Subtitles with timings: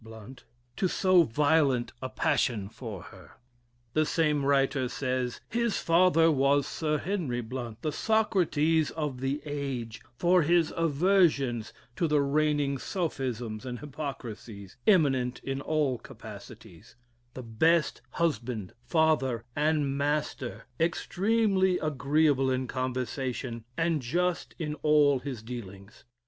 [0.03, 0.45] Blount)
[0.77, 3.33] to so violent a passion for her."
[3.93, 10.01] The same writer says, "His father was Sir Henry Blount, the Socrates of the age,
[10.17, 16.95] for his aversions to the reigning sophisms and hypocrisies, eminent in all capacities:
[17.35, 25.43] the best husband, father, and master, extremely agreeably in conversation, and just in all his
[25.43, 26.05] dealings.